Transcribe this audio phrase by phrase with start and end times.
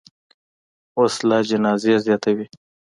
[0.99, 2.47] وسله جنازې زیاتوي